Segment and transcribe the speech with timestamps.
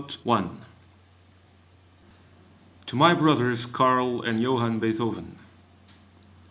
[0.01, 0.65] ]26.
[2.87, 5.37] TO MY BROTHERS CARL AND JOHANN BEETHOVEN.